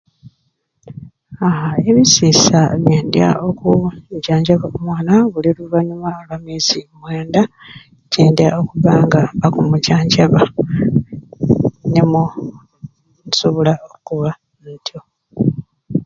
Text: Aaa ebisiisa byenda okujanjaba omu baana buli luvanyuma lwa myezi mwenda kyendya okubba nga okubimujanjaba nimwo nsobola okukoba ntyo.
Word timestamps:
Aaa 1.47 1.75
ebisiisa 1.89 2.59
byenda 2.83 3.27
okujanjaba 3.47 4.65
omu 4.69 4.79
baana 4.89 5.13
buli 5.31 5.49
luvanyuma 5.57 6.09
lwa 6.25 6.37
myezi 6.45 6.81
mwenda 6.99 7.41
kyendya 8.11 8.47
okubba 8.61 8.91
nga 9.05 9.21
okubimujanjaba 9.45 10.41
nimwo 11.91 12.23
nsobola 13.27 13.71
okukoba 13.85 14.31
ntyo. 14.69 14.99